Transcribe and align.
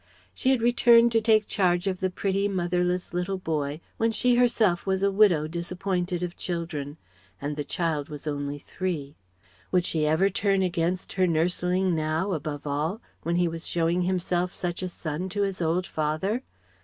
She 0.33 0.49
had 0.49 0.63
returned 0.63 1.11
to 1.11 1.21
take 1.21 1.45
charge 1.45 1.85
of 1.85 1.99
the 1.99 2.09
pretty, 2.09 2.47
motherless 2.47 3.13
little 3.13 3.37
boy 3.37 3.81
when 3.97 4.11
she 4.11 4.33
herself 4.33 4.87
was 4.87 5.03
a 5.03 5.11
widow 5.11 5.45
disappointed 5.47 6.23
of 6.23 6.35
children, 6.35 6.97
and 7.39 7.55
the 7.55 7.63
child 7.63 8.09
was 8.09 8.25
only 8.25 8.57
three. 8.57 9.15
Would 9.71 9.85
she 9.85 10.07
ever 10.07 10.27
turn 10.31 10.63
against 10.63 11.13
her 11.13 11.27
nursling 11.27 11.93
now, 11.93 12.31
above 12.31 12.65
all, 12.65 12.99
when 13.21 13.35
he 13.35 13.47
was 13.47 13.67
showing 13.67 14.01
himself 14.01 14.51
such 14.51 14.81
a 14.81 14.87
son 14.87 15.29
to 15.29 15.43
his 15.43 15.61
old 15.61 15.85
father? 15.85 16.41